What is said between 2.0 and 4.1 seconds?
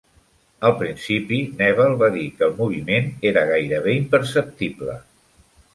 va dir que el moviment era gairebé